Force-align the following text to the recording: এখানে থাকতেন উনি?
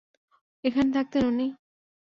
এখানে 0.63 0.89
থাকতেন 0.93 1.23
উনি? 1.31 1.47